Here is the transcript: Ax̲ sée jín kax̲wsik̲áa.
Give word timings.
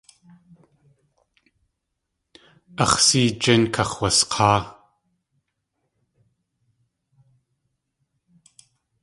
Ax̲ 2.83 2.99
sée 3.05 3.27
jín 3.41 3.63
kax̲wsik̲áa. 3.73 4.59